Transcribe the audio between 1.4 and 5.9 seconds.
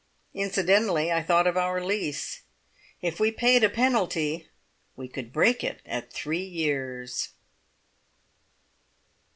of our lease. If we paid a penalty, we could break it